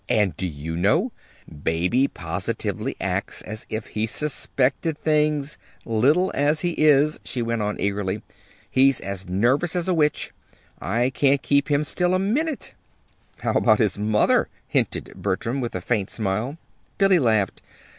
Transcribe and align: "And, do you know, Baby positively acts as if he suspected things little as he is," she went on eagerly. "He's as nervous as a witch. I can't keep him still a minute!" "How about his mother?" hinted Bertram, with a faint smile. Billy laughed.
"And, 0.09 0.35
do 0.35 0.47
you 0.47 0.75
know, 0.75 1.11
Baby 1.61 2.07
positively 2.07 2.95
acts 2.99 3.43
as 3.43 3.67
if 3.69 3.85
he 3.85 4.07
suspected 4.07 4.97
things 4.97 5.59
little 5.85 6.31
as 6.33 6.61
he 6.61 6.71
is," 6.71 7.19
she 7.23 7.43
went 7.43 7.61
on 7.61 7.79
eagerly. 7.79 8.23
"He's 8.71 8.99
as 8.99 9.29
nervous 9.29 9.75
as 9.75 9.87
a 9.87 9.93
witch. 9.93 10.31
I 10.81 11.11
can't 11.11 11.43
keep 11.43 11.69
him 11.69 11.83
still 11.83 12.15
a 12.15 12.17
minute!" 12.17 12.73
"How 13.43 13.51
about 13.53 13.77
his 13.77 13.99
mother?" 13.99 14.47
hinted 14.67 15.13
Bertram, 15.15 15.61
with 15.61 15.75
a 15.75 15.81
faint 15.81 16.09
smile. 16.09 16.57
Billy 16.97 17.19
laughed. 17.19 17.61